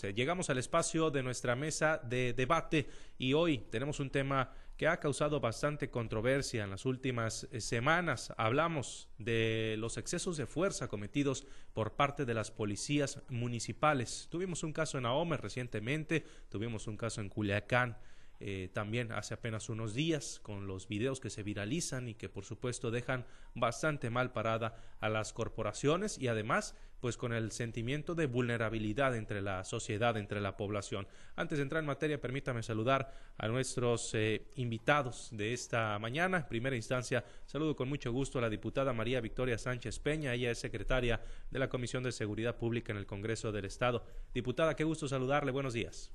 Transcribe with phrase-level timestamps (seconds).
[0.00, 5.00] Llegamos al espacio de nuestra mesa de debate y hoy tenemos un tema que ha
[5.00, 8.32] causado bastante controversia en las últimas eh, semanas.
[8.36, 14.28] Hablamos de los excesos de fuerza cometidos por parte de las policías municipales.
[14.30, 17.96] Tuvimos un caso en Ahome recientemente, tuvimos un caso en Culiacán
[18.40, 22.44] eh, también hace apenas unos días con los videos que se viralizan y que por
[22.44, 28.26] supuesto dejan bastante mal parada a las corporaciones y además pues con el sentimiento de
[28.26, 31.06] vulnerabilidad entre la sociedad, entre la población.
[31.36, 36.38] Antes de entrar en materia, permítame saludar a nuestros eh, invitados de esta mañana.
[36.38, 40.34] En primera instancia, saludo con mucho gusto a la diputada María Victoria Sánchez Peña.
[40.34, 44.04] Ella es secretaria de la Comisión de Seguridad Pública en el Congreso del Estado.
[44.34, 45.52] Diputada, qué gusto saludarle.
[45.52, 46.10] Buenos días.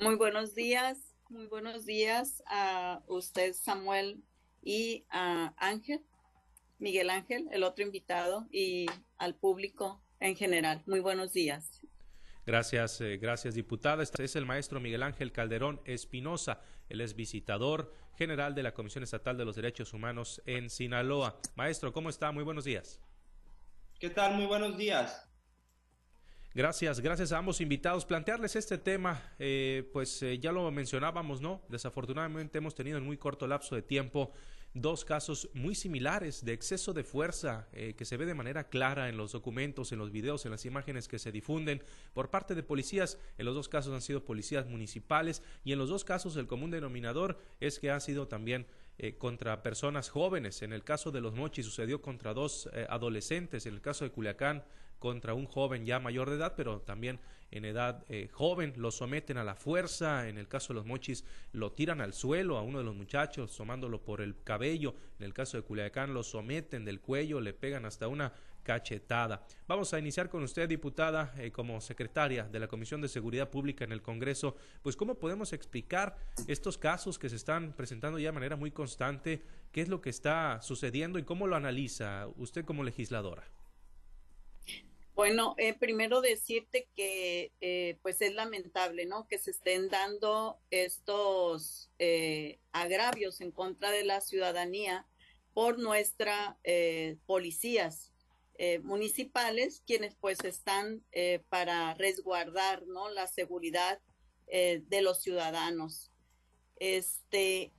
[0.00, 1.14] Muy buenos días.
[1.28, 4.22] Muy buenos días a usted, Samuel,
[4.62, 6.02] y a Ángel,
[6.78, 8.86] Miguel Ángel, el otro invitado, y
[9.18, 10.82] al público en general.
[10.86, 11.80] Muy buenos días.
[12.46, 14.02] Gracias, eh, gracias diputada.
[14.02, 16.62] Este es el maestro Miguel Ángel Calderón Espinosa.
[16.88, 21.38] Él es visitador general de la Comisión Estatal de los Derechos Humanos en Sinaloa.
[21.56, 22.32] Maestro, ¿cómo está?
[22.32, 23.00] Muy buenos días.
[23.98, 24.34] ¿Qué tal?
[24.34, 25.28] Muy buenos días.
[26.54, 28.06] Gracias, gracias a ambos invitados.
[28.06, 31.62] Plantearles este tema, eh, pues eh, ya lo mencionábamos, ¿no?
[31.68, 34.32] Desafortunadamente hemos tenido en muy corto lapso de tiempo
[34.74, 39.08] dos casos muy similares de exceso de fuerza eh, que se ve de manera clara
[39.08, 42.62] en los documentos, en los videos, en las imágenes que se difunden por parte de
[42.62, 43.18] policías.
[43.38, 46.70] En los dos casos han sido policías municipales y en los dos casos el común
[46.70, 48.66] denominador es que ha sido también
[49.18, 50.62] contra personas jóvenes.
[50.62, 53.64] En el caso de los Mochis sucedió contra dos adolescentes.
[53.66, 54.64] En el caso de Culiacán
[54.98, 59.38] contra un joven ya mayor de edad, pero también en edad eh, joven, lo someten
[59.38, 62.78] a la fuerza, en el caso de los mochis lo tiran al suelo a uno
[62.78, 67.00] de los muchachos tomándolo por el cabello, en el caso de Culiacán lo someten del
[67.00, 68.32] cuello, le pegan hasta una
[68.62, 69.46] cachetada.
[69.66, 73.84] Vamos a iniciar con usted, diputada, eh, como secretaria de la Comisión de Seguridad Pública
[73.84, 78.32] en el Congreso, pues cómo podemos explicar estos casos que se están presentando ya de
[78.32, 82.84] manera muy constante, qué es lo que está sucediendo y cómo lo analiza usted como
[82.84, 83.44] legisladora.
[85.18, 89.26] Bueno, eh, primero decirte que eh, pues es lamentable, ¿no?
[89.26, 95.08] Que se estén dando estos eh, agravios en contra de la ciudadanía
[95.54, 96.54] por nuestras
[97.26, 98.12] policías
[98.84, 101.02] municipales, quienes pues están
[101.48, 103.08] para resguardar, ¿no?
[103.10, 104.00] La seguridad
[104.46, 106.12] de los ciudadanos.
[106.76, 107.72] Este,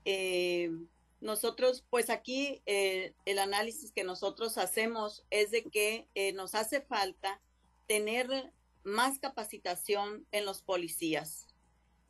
[1.22, 6.82] nosotros, pues aquí eh, el análisis que nosotros hacemos es de que eh, nos hace
[6.82, 7.42] falta
[7.88, 8.54] tener
[8.84, 11.48] más capacitación en los policías.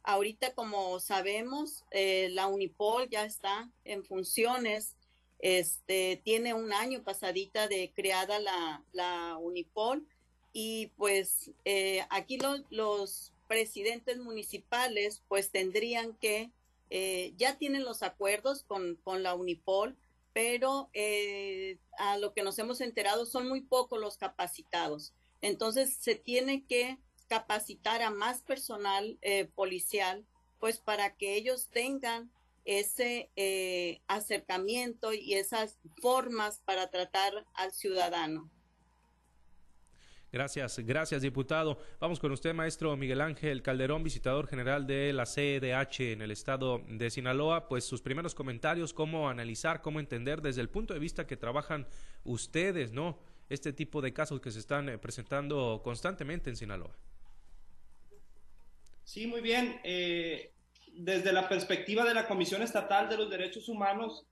[0.03, 4.95] Ahorita, como sabemos, eh, la Unipol ya está en funciones.
[5.39, 10.05] Este tiene un año pasadita de creada la, la Unipol
[10.53, 11.51] y pues
[12.09, 12.37] aquí
[12.69, 16.51] los presidentes municipales pues tendrían que
[16.89, 19.97] eh, ya tienen los acuerdos con, con la Unipol,
[20.33, 25.13] pero eh, a lo que nos hemos enterado son muy pocos los capacitados.
[25.41, 26.97] Entonces se tiene que
[27.27, 30.25] capacitar a más personal eh, policial,
[30.59, 32.31] pues para que ellos tengan
[32.65, 33.31] ese
[34.07, 38.51] acercamiento y esas formas para tratar al ciudadano.
[40.31, 41.79] Gracias, gracias diputado.
[41.99, 46.83] Vamos con usted, maestro Miguel Ángel Calderón, visitador general de la CEDH en el estado
[46.87, 47.67] de Sinaloa.
[47.67, 51.87] Pues sus primeros comentarios, cómo analizar, cómo entender desde el punto de vista que trabajan
[52.25, 53.17] ustedes, ¿no?
[53.49, 56.95] Este tipo de casos que se están eh, presentando constantemente en Sinaloa.
[59.03, 59.81] Sí, muy bien.
[59.83, 60.51] Eh,
[60.93, 64.27] desde la perspectiva de la Comisión Estatal de los Derechos Humanos,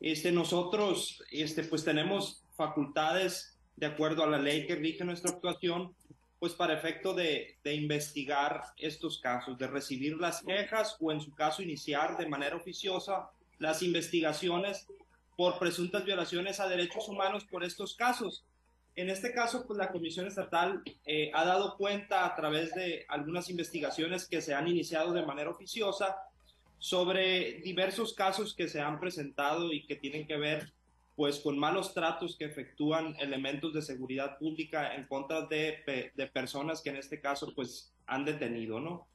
[0.00, 5.94] este, nosotros este, pues tenemos facultades de acuerdo a la ley que rige nuestra actuación,
[6.38, 11.62] pues para efecto de, investigar estos casos, de recibir las quejas o en su caso
[11.62, 14.86] iniciar de manera oficiosa las investigaciones
[15.36, 18.44] por presuntas violaciones a derechos humanos por estos casos.
[18.96, 23.50] En este caso, pues la Comisión Estatal eh, ha dado cuenta a través de algunas
[23.50, 26.16] investigaciones que se han iniciado de manera oficiosa
[26.78, 30.72] sobre diversos casos que se han presentado y que tienen que ver
[31.16, 36.82] pues con malos tratos que efectúan elementos de seguridad pública en contra de, de personas
[36.82, 39.08] que en este caso pues han detenido, ¿no?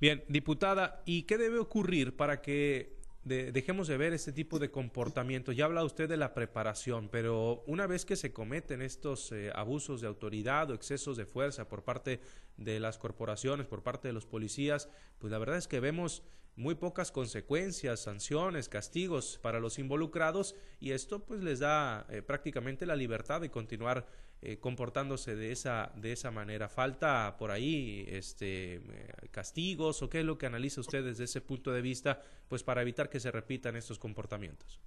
[0.00, 2.94] Bien, diputada, ¿y qué debe ocurrir para que
[3.24, 5.52] dejemos de ver este tipo de comportamiento.
[5.52, 10.02] Ya habla usted de la preparación, pero una vez que se cometen estos eh, abusos
[10.02, 12.20] de autoridad o excesos de fuerza por parte
[12.58, 16.22] de las corporaciones, por parte de los policías, pues la verdad es que vemos
[16.56, 22.86] muy pocas consecuencias, sanciones, castigos para los involucrados y esto pues les da eh, prácticamente
[22.86, 24.06] la libertad de continuar
[24.40, 26.68] eh, comportándose de esa, de esa manera.
[26.68, 28.82] ¿Falta por ahí este,
[29.30, 32.82] castigos o qué es lo que analiza usted desde ese punto de vista pues para
[32.82, 34.80] evitar que se repitan estos comportamientos?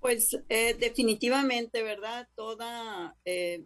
[0.00, 2.28] Pues definitivamente, ¿verdad?
[2.36, 3.16] Toda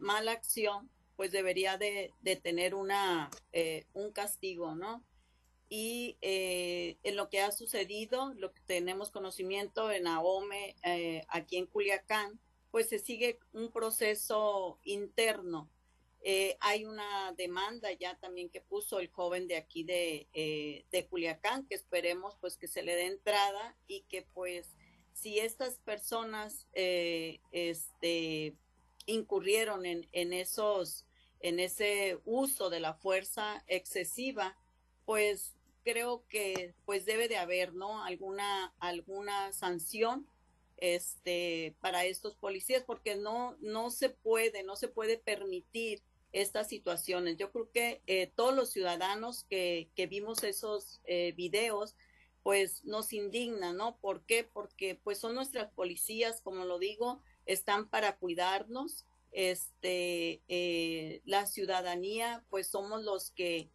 [0.00, 2.10] mala acción pues debería de,
[2.42, 3.30] tener una,
[3.92, 5.04] un castigo, ¿no?
[5.74, 11.56] Y eh, en lo que ha sucedido, lo que tenemos conocimiento en AOME, eh, aquí
[11.56, 12.38] en Culiacán,
[12.70, 15.70] pues se sigue un proceso interno.
[16.20, 20.28] Eh, hay una demanda ya también que puso el joven de aquí de,
[20.90, 24.76] de Culiacán, que esperemos pues que se le dé entrada y que pues
[25.14, 28.58] si estas personas este,
[29.06, 31.06] incurrieron en, en, esos,
[31.40, 34.58] en ese uso de la fuerza excesiva,
[35.06, 38.04] pues creo que pues debe de haber, ¿no?
[38.04, 40.26] Alguna, alguna sanción
[40.76, 46.02] este, para estos policías, porque no, no se puede, no se puede permitir
[46.32, 47.36] estas situaciones.
[47.36, 51.94] Yo creo que eh, todos los ciudadanos que, que vimos esos eh, videos,
[52.42, 53.96] pues nos indigna, ¿no?
[53.98, 54.42] ¿Por qué?
[54.42, 59.06] Porque pues son nuestras policías, como lo digo, están para cuidarnos.
[59.30, 63.70] Este, eh, la ciudadanía, pues somos los que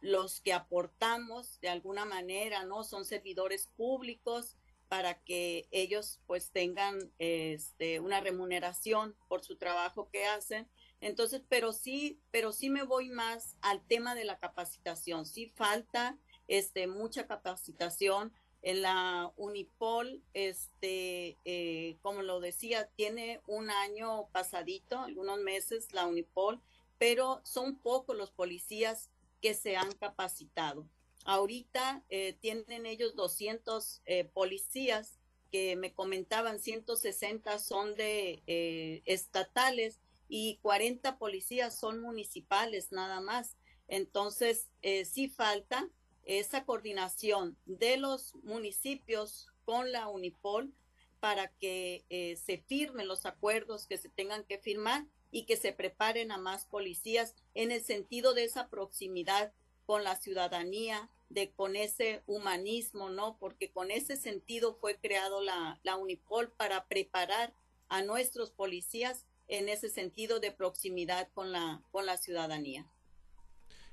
[0.00, 2.84] los que aportamos de alguna manera, ¿no?
[2.84, 4.56] Son servidores públicos
[4.88, 10.68] para que ellos pues tengan este, una remuneración por su trabajo que hacen.
[11.00, 15.26] Entonces, pero sí, pero sí me voy más al tema de la capacitación.
[15.26, 18.32] Sí falta este, mucha capacitación
[18.62, 26.06] en la Unipol, este, eh, como lo decía, tiene un año pasadito, algunos meses la
[26.06, 26.60] Unipol,
[26.98, 29.10] pero son pocos los policías
[29.40, 30.88] que se han capacitado.
[31.24, 35.18] Ahorita eh, tienen ellos 200 eh, policías
[35.50, 43.56] que me comentaban, 160 son de eh, estatales y 40 policías son municipales nada más.
[43.88, 44.68] Entonces,
[45.04, 45.88] sí falta
[46.24, 50.74] esa coordinación de los municipios con la Unipol
[51.20, 52.04] para que
[52.44, 56.66] se firmen los acuerdos que se tengan que firmar y que se preparen a más
[56.66, 59.52] policías en el sentido de esa proximidad
[59.84, 63.36] con la ciudadanía, de con ese humanismo, ¿no?
[63.38, 67.54] Porque con ese sentido fue creado la, la Unipol para preparar
[67.88, 72.86] a nuestros policías en ese sentido de proximidad con la, con la ciudadanía.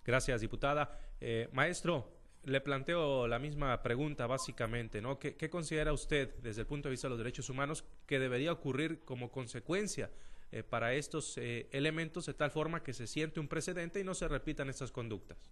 [0.03, 1.00] Gracias, diputada.
[1.21, 2.12] Eh, maestro,
[2.44, 5.19] le planteo la misma pregunta básicamente, ¿no?
[5.19, 8.51] ¿Qué, ¿Qué, considera usted desde el punto de vista de los derechos humanos que debería
[8.51, 10.12] ocurrir como consecuencia
[10.53, 14.13] eh, para estos eh, elementos de tal forma que se siente un precedente y no
[14.13, 15.50] se repitan estas conductas.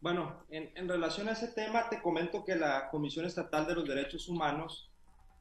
[0.00, 4.28] Bueno, en, relación a ese tema, te comento que la Comisión Estatal de los Derechos
[4.28, 4.90] Humanos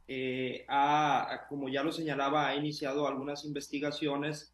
[0.09, 4.53] eh, ha, como ya lo señalaba, ha iniciado algunas investigaciones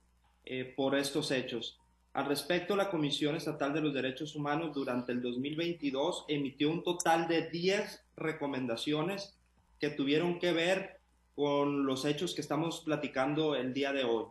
[0.77, 1.77] por estos hechos.
[2.13, 7.27] Al respecto, la Comisión Estatal de los Derechos Humanos durante el 2022 emitió un total
[7.27, 9.38] de 10 recomendaciones
[9.79, 10.96] que tuvieron que ver
[11.37, 14.25] con los hechos que estamos platicando el día de hoy.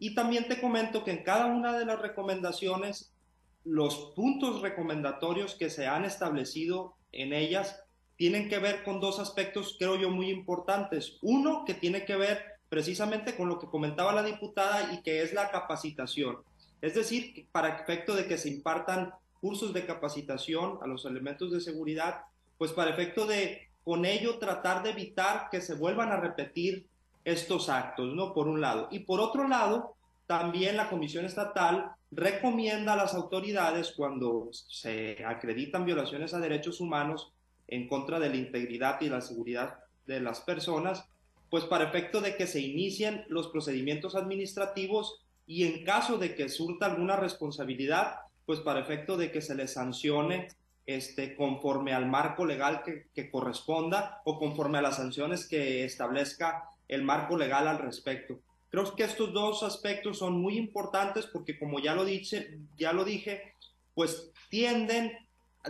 [0.00, 3.14] Y también te comento que en cada una de las recomendaciones,
[3.62, 7.80] los puntos recomendatorios que se han establecido en ellas
[8.16, 11.18] tienen que ver con dos aspectos, creo yo, muy importantes.
[11.22, 15.32] Uno, que tiene que ver precisamente con lo que comentaba la diputada y que es
[15.34, 16.38] la capacitación.
[16.82, 21.60] Es decir, para efecto de que se impartan cursos de capacitación a los elementos de
[21.60, 22.22] seguridad,
[22.58, 26.86] pues para efecto de con ello tratar de evitar que se vuelvan a repetir
[27.24, 28.32] estos actos, ¿no?
[28.32, 28.88] Por un lado.
[28.90, 29.94] Y por otro lado,
[30.26, 37.32] también la Comisión Estatal recomienda a las autoridades cuando se acreditan violaciones a derechos humanos
[37.68, 41.04] en contra de la integridad y la seguridad de las personas,
[41.50, 46.48] pues para efecto de que se inicien los procedimientos administrativos y en caso de que
[46.48, 50.48] surta alguna responsabilidad, pues para efecto de que se les sancione
[50.86, 57.02] este, conforme al marco legal que, corresponda o conforme a las sanciones que establezca el
[57.02, 58.40] marco legal al respecto.
[58.70, 63.04] Creo que estos dos aspectos son muy importantes porque como ya lo, dice, ya lo
[63.04, 63.54] dije,
[63.94, 65.12] pues tienden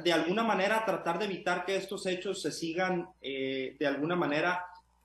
[0.03, 4.17] de alguna manera a tratar de evitar que estos hechos se sigan eh, de alguna
[4.17, 4.65] manera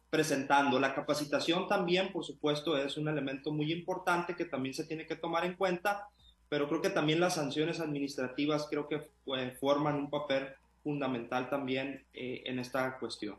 [0.09, 0.79] presentando.
[0.79, 5.15] La capacitación también, por supuesto, es un elemento muy importante que también se tiene que
[5.15, 6.07] tomar en cuenta
[6.49, 10.49] pero creo que también las sanciones administrativas creo que pues, forman un papel
[10.83, 13.37] fundamental también eh, en esta cuestión.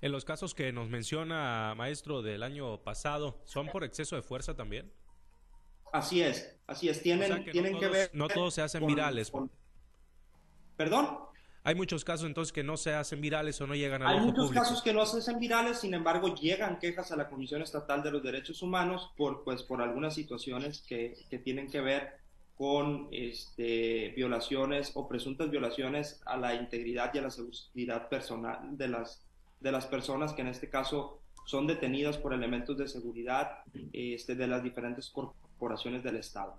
[0.00, 4.54] En los casos que nos menciona, maestro, del año pasado, ¿son por exceso de fuerza
[4.54, 4.92] también?
[5.92, 7.02] Así es, así es.
[7.02, 8.10] Tienen, que, tienen que ver.
[8.12, 9.32] No todos se hacen virales.
[10.76, 11.18] ¿Perdón?
[11.68, 14.46] Hay muchos casos entonces que no se hacen virales o no llegan al Hay muchos
[14.46, 14.64] público.
[14.64, 18.10] casos que no se hacen virales, sin embargo llegan quejas a la Comisión Estatal de
[18.10, 22.14] los Derechos Humanos por, pues, por algunas situaciones que, que tienen que ver
[22.56, 28.88] con este, violaciones o presuntas violaciones a la integridad y a la seguridad personal de
[28.88, 29.22] las,
[29.60, 33.58] de las personas que en este caso son detenidas por elementos de seguridad
[33.92, 36.58] este, de las diferentes corporaciones del Estado.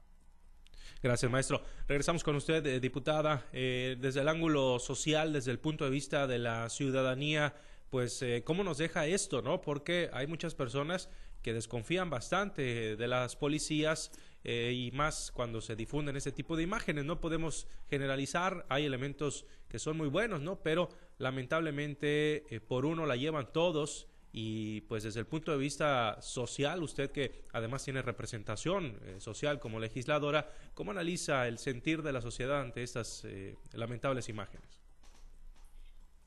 [1.02, 1.62] Gracias, maestro.
[1.88, 3.46] Regresamos con usted, eh, diputada.
[3.54, 7.54] Eh, desde el ángulo social, desde el punto de vista de la ciudadanía,
[7.90, 9.62] pues, eh, ¿cómo nos deja esto, no?
[9.62, 11.10] Porque hay muchas personas
[11.42, 14.12] que desconfían bastante de las policías
[14.44, 17.06] eh, y más cuando se difunden ese tipo de imágenes.
[17.06, 20.62] No podemos generalizar, hay elementos que son muy buenos, ¿no?
[20.62, 26.22] Pero lamentablemente eh, por uno la llevan todos y pues desde el punto de vista
[26.22, 32.14] social, usted que además tiene representación eh, social como legisladora, ¿cómo analiza el sentir de
[32.14, 34.80] la sociedad ante estas eh, lamentables imágenes?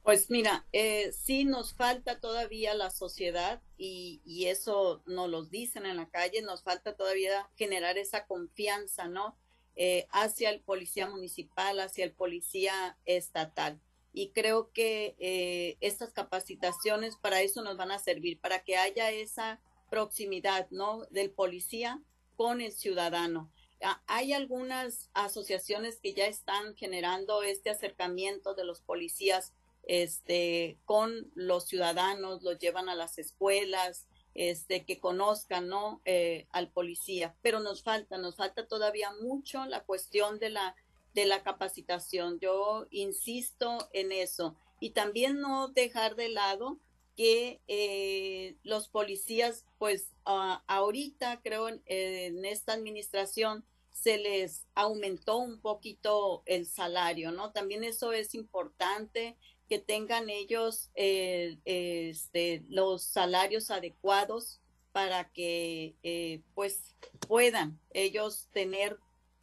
[0.02, 5.86] Pues mira, eh, sí nos falta todavía la sociedad y, y eso nos lo dicen
[5.86, 9.36] en la calle, nos falta todavía generar esa confianza, ¿no?
[9.74, 13.80] Eh, hacia el policía municipal, hacia el policía estatal.
[14.12, 19.10] Y creo que eh, estas capacitaciones para eso nos van a servir, para que haya
[19.10, 21.04] esa proximidad, ¿no?
[21.10, 22.00] Del policía
[22.36, 23.50] con el ciudadano.
[23.82, 29.52] Ah, Hay algunas asociaciones que ya están generando este acercamiento de los policías
[29.84, 36.00] este, con los ciudadanos, los llevan a las escuelas, este, que conozcan ¿no?
[36.04, 40.74] Eh, al policía, pero nos falta, nos falta todavía mucho la cuestión de la,
[41.14, 42.38] de la capacitación.
[42.40, 46.78] Yo insisto en eso y también no dejar de lado
[47.16, 55.60] que eh, los policías, pues uh, ahorita creo en, esta administración se les aumentó un
[55.60, 57.52] poquito el salario, ¿no?
[57.52, 59.36] También eso es importante
[59.68, 66.94] que tengan ellos eh, este, los salarios adecuados para que eh, pues
[67.26, 68.98] puedan ellos tener,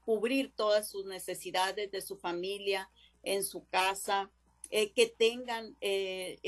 [0.10, 2.90] cubrir todas sus necesidades de su familia
[3.22, 4.32] en su casa,
[4.72, 6.40] eh, que tengan eh,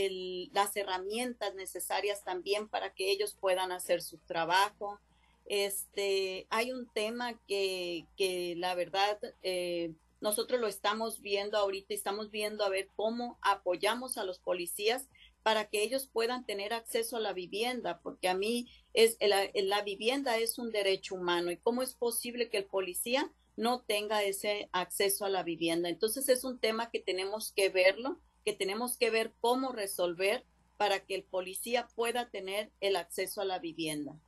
[0.52, 5.00] las herramientas necesarias también para que ellos puedan hacer su trabajo.
[5.46, 9.92] Este, hay un tema que, que la verdad eh,
[10.22, 15.08] nosotros lo estamos viendo ahorita y estamos viendo a ver cómo apoyamos a los policías
[15.44, 19.84] para que ellos puedan tener acceso a la vivienda, porque a mí es la, la
[19.84, 24.70] vivienda es un derecho humano y cómo es posible que el policía no tenga ese
[24.72, 25.90] acceso a la vivienda.
[25.90, 30.46] Entonces es un tema que tenemos que verlo, que tenemos que ver cómo resolver
[30.78, 34.20] para que el policía pueda tener el acceso a la vivienda.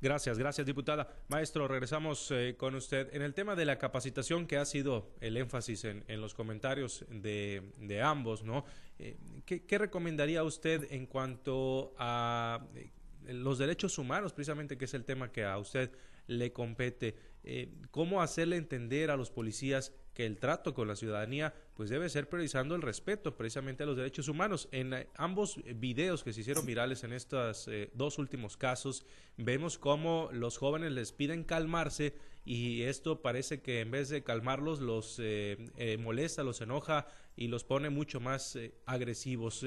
[0.00, 1.08] Gracias, gracias diputada.
[1.28, 3.14] Maestro, regresamos eh, con usted.
[3.14, 7.06] En el tema de la capacitación, que ha sido el énfasis en, en los comentarios
[7.08, 8.66] de, de ambos, ¿no?
[8.98, 9.16] Eh,
[9.46, 12.90] ¿qué, ¿qué, recomendaría usted en cuanto a eh,
[13.32, 15.90] los derechos humanos, precisamente que es el tema que a usted
[16.26, 17.16] le compete?
[17.44, 22.08] Eh, ¿Cómo hacerle entender a los policías que el trato con la ciudadanía pues debe
[22.08, 24.66] ser priorizando el respeto precisamente a los derechos humanos.
[24.72, 29.04] En eh, ambos videos que se hicieron virales en estos eh, dos últimos casos,
[29.36, 32.14] vemos cómo los jóvenes les piden calmarse
[32.46, 37.06] y esto parece que en vez de calmarlos los eh, molesta, los enoja
[37.36, 39.66] y los pone mucho más agresivos.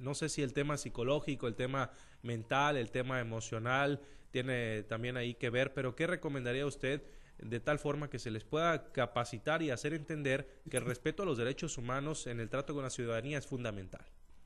[0.00, 1.92] no sé si el tema psicológico, el tema
[2.22, 4.00] mental, el tema emocional
[4.30, 7.02] tiene también ahí que ver, pero ¿qué recomendaría usted?
[7.42, 11.26] de tal forma que se les pueda capacitar y hacer entender que el respeto a
[11.26, 14.04] los derechos humanos en el trato con la ciudadanía es fundamental.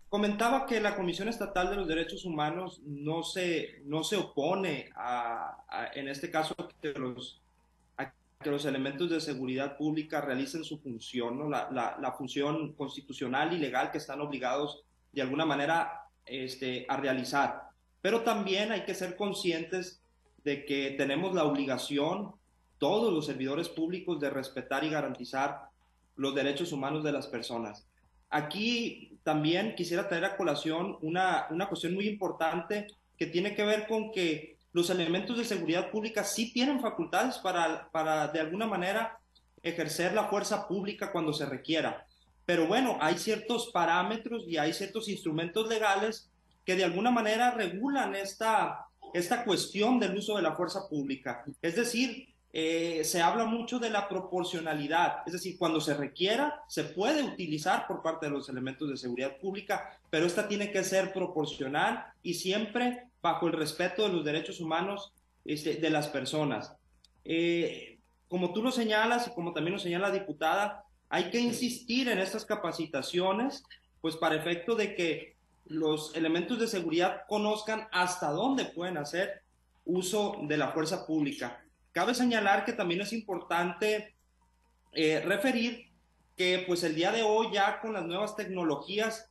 [0.08, 5.90] Comentaba que la Comisión Estatal de los Derechos Humanos no se, no se opone a,
[5.94, 7.42] en este caso, a que, los,
[7.96, 11.48] a que los elementos de seguridad pública realicen su función, ¿no?
[11.48, 16.96] la, la, la función constitucional y legal que están obligados de alguna manera este, a
[16.96, 17.63] realizar.
[18.04, 20.02] Pero también hay que ser conscientes
[20.44, 22.32] de que tenemos la obligación
[22.76, 25.70] todos los servidores públicos de respetar y garantizar
[26.14, 27.86] los derechos humanos de las personas.
[28.28, 33.86] Aquí también quisiera traer a colación una, una cuestión muy importante que tiene que ver
[33.86, 39.18] con que los elementos de seguridad pública sí tienen facultades para, para de alguna manera
[39.62, 42.04] ejercer la fuerza pública cuando se requiera.
[42.44, 46.28] Pero bueno, hay ciertos parámetros y hay ciertos instrumentos legales
[46.64, 51.44] que de alguna manera regulan esta, esta cuestión del uso de la fuerza pública.
[51.62, 56.84] Es decir, eh, se habla mucho de la proporcionalidad, es decir, cuando se requiera, se
[56.84, 61.12] puede utilizar por parte de los elementos de seguridad pública, pero esta tiene que ser
[61.12, 65.12] proporcional y siempre bajo el respeto de los derechos humanos
[65.44, 66.76] este, de las personas.
[67.24, 72.08] Eh, como tú lo señalas y como también lo señala la diputada, hay que insistir
[72.08, 73.64] en estas capacitaciones,
[74.00, 75.33] pues para efecto de que
[75.66, 79.42] los elementos de seguridad conozcan hasta dónde pueden hacer
[79.84, 81.64] uso de la fuerza pública.
[81.92, 84.14] Cabe señalar que también es importante
[84.92, 85.90] eh, referir
[86.36, 89.30] que pues el día de hoy ya con las nuevas tecnologías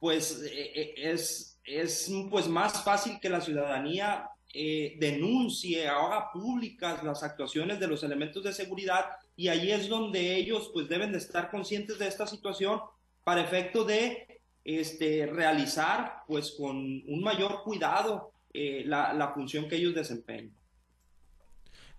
[0.00, 7.22] pues eh, eh, es, es pues más fácil que la ciudadanía denuncie, haga públicas las
[7.22, 9.04] actuaciones de los elementos de seguridad
[9.36, 12.80] y ahí es donde ellos pues deben de estar conscientes de esta situación
[13.24, 14.37] para efecto de
[14.68, 20.58] este, realizar pues con un mayor cuidado la, la función que ellos desempeñan.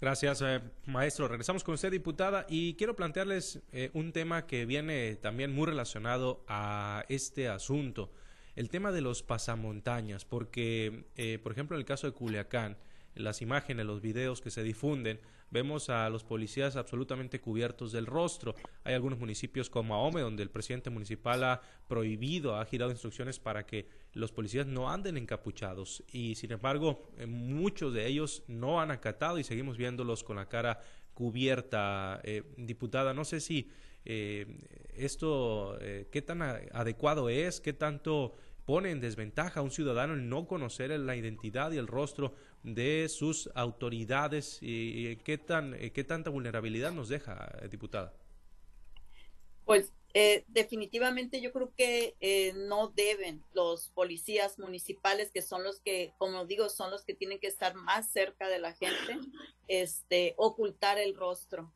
[0.01, 1.27] Gracias, eh, maestro.
[1.27, 6.45] Regresamos con usted, diputada, y quiero plantearles eh, un tema que viene también muy relacionado
[6.47, 8.09] a este asunto,
[8.55, 12.77] el tema de los pasamontañas, porque, eh, por ejemplo, en el caso de Culiacán,
[13.19, 15.19] las imágenes, los videos que se difunden,
[15.51, 18.55] vemos a los policías absolutamente cubiertos del rostro.
[18.83, 23.65] Hay algunos municipios como Ahome, donde el presidente municipal ha prohibido, ha girado instrucciones para
[23.65, 26.03] que los policías no anden encapuchados.
[26.11, 30.47] Y sin embargo, eh, muchos de ellos no han acatado y seguimos viéndolos con la
[30.47, 30.81] cara
[31.13, 32.21] cubierta.
[32.23, 33.69] Eh, diputada, no sé si
[34.05, 34.45] eh,
[34.95, 35.77] esto,
[36.11, 38.33] qué tan adecuado es, qué tanto
[38.69, 43.07] pone en desventaja a un ciudadano el no conocer la identidad y el rostro de
[43.09, 48.13] sus autoridades y, qué tan eh, qué tanta vulnerabilidad nos deja, eh, diputada.
[49.65, 52.15] Pues eh, definitivamente yo creo que
[52.67, 57.39] no deben los policías municipales, que son los que, como digo, son los que tienen
[57.39, 59.19] que estar más cerca de la gente,
[59.67, 61.71] este, ocultar el rostro,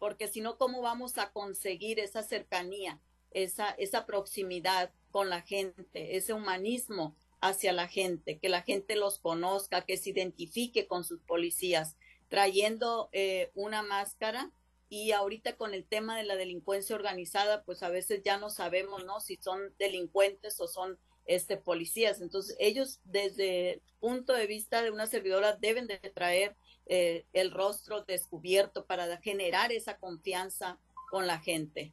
[0.00, 6.16] porque si no, ¿cómo vamos a conseguir esa cercanía, esa, esa proximidad con la gente,
[6.16, 11.20] ese humanismo hacia la gente, que la gente los conozca, que se identifique con sus
[11.20, 11.96] policías,
[12.28, 14.50] trayendo eh, una máscara.
[14.90, 19.04] Y ahorita con el tema de la delincuencia organizada, pues a veces ya no sabemos,
[19.04, 19.20] ¿no?
[19.20, 22.22] Si son delincuentes o son este, policías.
[22.22, 27.50] Entonces, ellos desde el punto de vista de una servidora deben de traer eh, el
[27.50, 30.78] rostro descubierto para generar esa confianza
[31.10, 31.92] con la gente.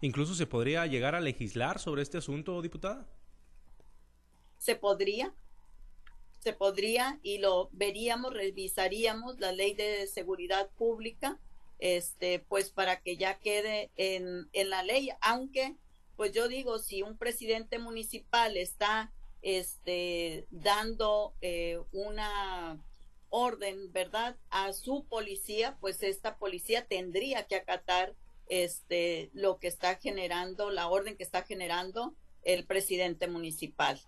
[0.00, 3.06] Incluso se podría llegar a legislar sobre este asunto, diputada
[4.60, 5.34] se podría,
[6.38, 11.40] se podría y lo veríamos, revisaríamos la ley de seguridad pública,
[11.78, 15.76] este, pues para que ya quede en, en la ley, aunque,
[16.16, 22.78] pues yo digo, si un presidente municipal está este, dando eh, una
[23.30, 24.36] orden, ¿verdad?
[24.50, 28.14] A su policía, pues esta policía tendría que acatar
[28.48, 33.98] este, lo que está generando, la orden que está generando el presidente municipal.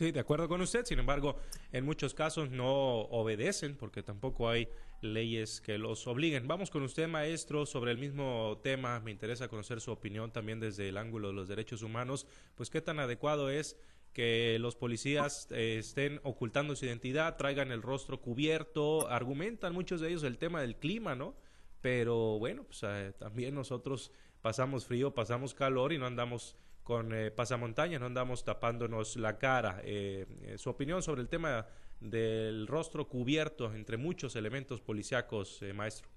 [0.00, 0.86] Sí, de acuerdo con usted.
[0.86, 1.36] Sin embargo,
[1.72, 4.66] en muchos casos no obedecen porque tampoco hay
[5.02, 6.48] leyes que los obliguen.
[6.48, 8.98] Vamos con usted, maestro, sobre el mismo tema.
[9.00, 12.26] Me interesa conocer su opinión también desde el ángulo de los derechos humanos.
[12.54, 13.76] Pues qué tan adecuado es
[14.14, 20.08] que los policías eh, estén ocultando su identidad, traigan el rostro cubierto, argumentan muchos de
[20.08, 21.34] ellos el tema del clima, ¿no?
[21.82, 26.56] Pero bueno, pues eh, también nosotros pasamos frío, pasamos calor y no andamos
[26.90, 29.80] con eh, pasamontañas, no andamos tapándonos la cara.
[29.84, 31.64] Eh, eh, su opinión sobre el tema
[32.00, 36.08] del rostro cubierto entre muchos elementos policíacos, maestro.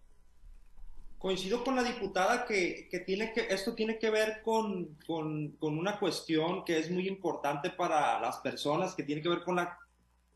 [1.19, 4.97] Coincido con la diputada que, tiene que esto tiene que ver con,
[5.61, 9.77] una cuestión que es muy importante para las personas, que tiene que ver con la,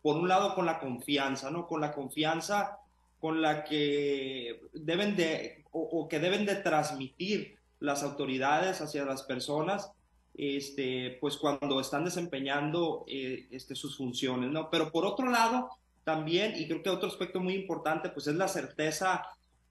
[0.04, 1.66] por un lado, con la confianza, ¿no?
[1.66, 2.78] Con la confianza
[3.20, 9.97] con la que deben de, o que deben de transmitir las autoridades hacia las personas
[10.38, 14.70] este, pues cuando están desempeñando eh, este, sus funciones, ¿no?
[14.70, 15.70] Pero por otro lado,
[16.04, 19.26] también, y creo que otro aspecto muy importante, pues es la certeza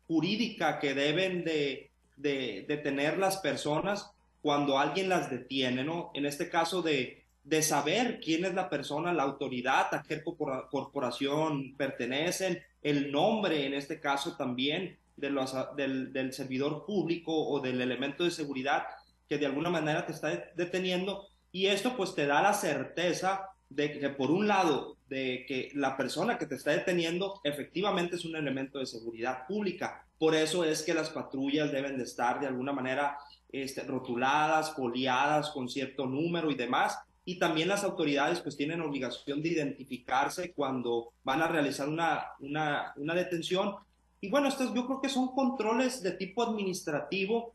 [0.09, 4.11] jurídica que deben de, de, tener las personas
[4.43, 6.11] cuando alguien las detiene, ¿no?
[6.15, 11.75] En este caso de, de saber quién es la persona, la autoridad, a qué corporación
[11.77, 17.81] pertenecen, el nombre, en este caso también, de los, del, del servidor público o del
[17.81, 18.85] elemento de seguridad
[19.29, 23.99] que de alguna manera te está deteniendo y esto pues te da la certeza de
[23.99, 28.37] que por un lado de que la persona que te está deteniendo efectivamente es un
[28.37, 30.07] elemento de seguridad pública.
[30.19, 33.19] Por eso es que las patrullas deben de estar de alguna manera
[33.51, 36.99] este, rotuladas, foliadas con cierto número y demás.
[37.25, 42.93] Y también las autoridades pues tienen obligación de identificarse cuando van a realizar una, una,
[42.97, 43.75] una detención.
[44.21, 47.55] Y bueno, estos yo creo que son controles de tipo administrativo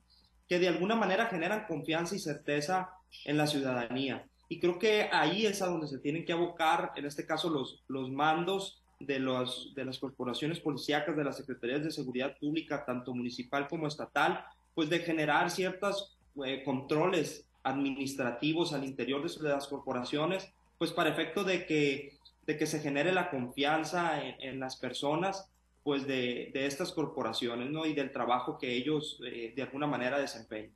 [0.51, 2.89] que de alguna manera generan confianza y certeza
[3.23, 4.27] en la ciudadanía.
[4.49, 7.85] Y creo que ahí es a donde se tienen que abocar, en este caso, los,
[7.87, 13.13] los mandos de, los, de las corporaciones policíacas, de las secretarías de seguridad pública, tanto
[13.13, 14.43] municipal como estatal,
[14.75, 21.45] pues de generar ciertos eh, controles administrativos al interior de, las corporaciones, pues para efecto
[21.45, 25.49] de que, de que se genere la confianza en, las personas
[25.83, 27.85] pues de, de, estas corporaciones ¿no?
[27.85, 30.73] y del trabajo que ellos eh, de alguna manera desempeñan.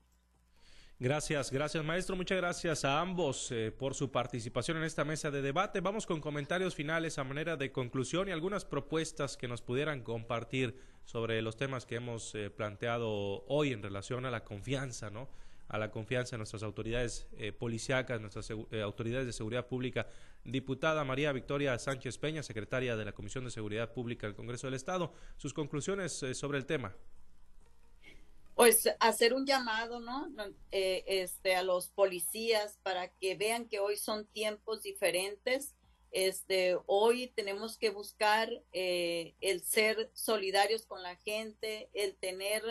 [0.97, 2.15] Gracias, gracias maestro.
[2.15, 5.81] Muchas gracias a ambos eh, por su participación en esta mesa de debate.
[5.81, 10.79] Vamos con comentarios finales a manera de conclusión y algunas propuestas que nos pudieran compartir
[11.03, 15.27] sobre los temas que hemos eh, planteado hoy en relación a la confianza, ¿no?
[15.67, 20.07] A la confianza en nuestras autoridades eh, policíacas, nuestras autoridades de seguridad pública.
[20.43, 24.75] Diputada María Victoria Sánchez Peña, secretaria de la Comisión de Seguridad Pública del Congreso del
[24.75, 26.95] Estado, sus conclusiones sobre el tema
[28.55, 30.29] pues hacer un llamado, ¿no?
[30.71, 35.75] Eh, este, a los policías para que vean que hoy son tiempos diferentes.
[36.11, 42.63] Este, hoy tenemos que buscar eh, el ser solidarios con la gente, el tener,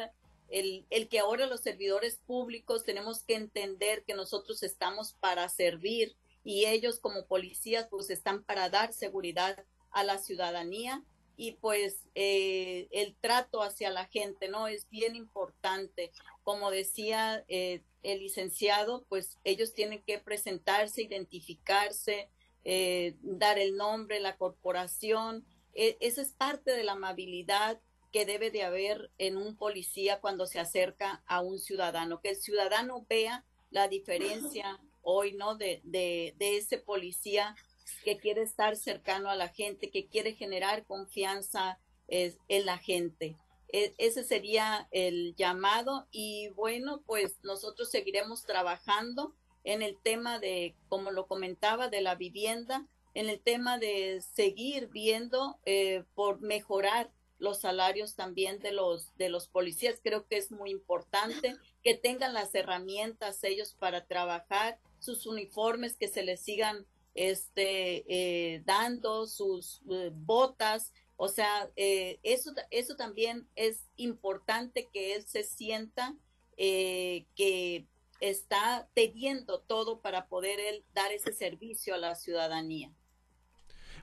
[0.55, 6.15] el, el que ahora los servidores públicos tenemos que entender que nosotros estamos para servir
[6.45, 11.03] y ellos como policías pues están para dar seguridad a la ciudadanía
[11.37, 14.69] y pues eh, el trato hacia la gente, ¿no?
[14.69, 16.13] Es bien importante.
[16.45, 22.31] Como decía eh, el licenciado, pues ellos tienen que presentarse, identificarse,
[22.63, 25.45] eh, dar el nombre, la corporación.
[25.73, 27.81] E, esa es parte de la amabilidad
[28.15, 32.37] que debe de haber en un policía cuando se acerca a un ciudadano, que el
[32.37, 35.57] ciudadano vea la diferencia hoy, ¿no?
[35.57, 37.57] De, de, de ese policía
[38.05, 43.37] que quiere estar cercano a la gente, que quiere generar confianza en la gente.
[43.73, 50.77] E, ese sería el llamado y bueno, pues nosotros seguiremos trabajando en el tema de,
[50.89, 57.11] como lo comentaba, de la vivienda, en el tema de seguir viendo eh, por mejorar
[57.45, 60.01] los salarios también de los de los policías.
[60.03, 66.09] Creo que es muy importante que tengan las herramientas ellos para trabajar, sus uniformes que
[66.09, 70.93] se les sigan este, eh, dando sus eh, botas.
[71.17, 76.17] O sea, eh, eso, eso también es importante que él se sienta
[76.57, 77.89] que
[78.21, 82.93] está teniendo todo para poder él dar ese servicio a la ciudadanía.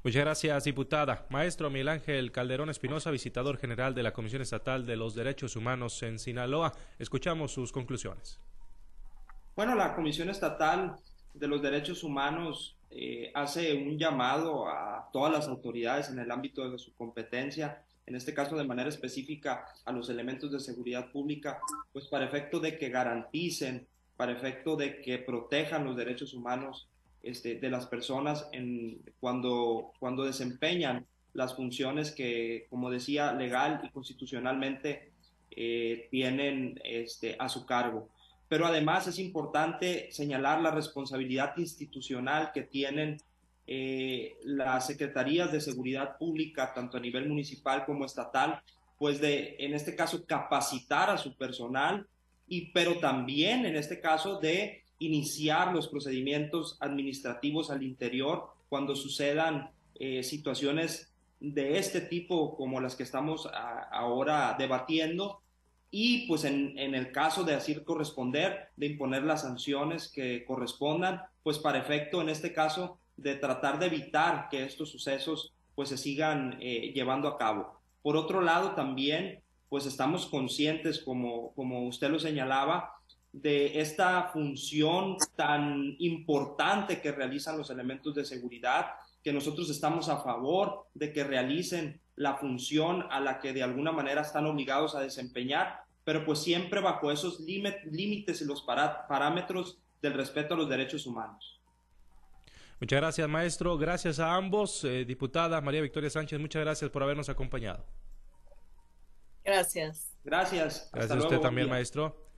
[0.04, 1.28] Muchas gracias, diputada.
[1.30, 6.02] Maestro Miguel Ángel Calderón Espinosa, visitador general de la Comisión Estatal de los Derechos Humanos
[6.02, 6.74] en Sinaloa.
[6.98, 8.40] Escuchamos sus conclusiones.
[9.56, 10.96] Bueno, la Comisión Estatal
[11.36, 16.68] de los Derechos Humanos eh, hace un llamado a todas las autoridades en el ámbito
[16.68, 21.60] de su competencia, en este caso de manera específica a los elementos de seguridad pública,
[21.94, 23.88] pues para efecto de que garanticen,
[24.18, 26.88] para efecto de que protejan los derechos humanos
[27.24, 33.90] este, de las personas en, cuando, cuando desempeñan las funciones que, como decía, legal y
[33.90, 35.12] constitucionalmente
[35.52, 38.10] eh, tienen este, a su cargo.
[38.48, 43.18] Pero además es importante señalar la responsabilidad institucional que tienen
[43.68, 48.62] eh, las secretarías de seguridad pública, tanto a nivel municipal como estatal,
[48.98, 52.06] pues de, en este caso, capacitar a su personal,
[52.48, 59.72] y, pero también en este caso de iniciar los procedimientos administrativos al interior cuando sucedan
[59.96, 63.50] eh, situaciones de este tipo como las que estamos
[63.92, 65.42] ahora debatiendo
[65.90, 71.58] y pues en, el caso de así corresponder, de imponer las sanciones que correspondan, pues
[71.60, 76.58] para efecto en este caso de tratar de evitar que estos sucesos pues se sigan
[76.62, 77.82] eh, llevando a cabo.
[78.04, 83.01] Por otro lado también pues estamos conscientes como, como usted lo señalaba
[83.34, 88.88] de esta función tan importante que realizan los elementos de seguridad,
[89.24, 93.92] que nosotros estamos a favor de que realicen la función a la que de alguna
[93.92, 100.14] manera están obligados a desempeñar, pero pues siempre bajo esos límites y los parámetros del
[100.14, 101.62] respeto a los derechos humanos.
[102.80, 103.78] Muchas gracias, maestro.
[103.78, 104.84] Gracias a ambos.
[104.84, 107.86] Eh, diputada María Victoria Sánchez, muchas gracias por habernos acompañado.
[109.44, 110.18] Gracias.
[110.24, 110.90] Gracias.
[110.92, 112.31] Gracias a usted también, maestro.